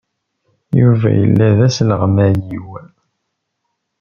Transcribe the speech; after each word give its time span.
Yuba 0.79 1.09
yella 1.19 1.47
d 1.57 1.59
asleɣmay-iw. 1.67 2.67